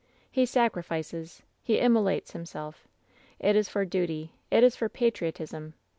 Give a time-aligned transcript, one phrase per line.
[0.31, 2.87] He sacrifices— ^he immolates himself!
[3.37, 5.75] It is for duty— ^it is for patriotism!